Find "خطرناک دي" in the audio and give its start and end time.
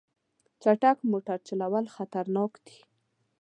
1.95-2.77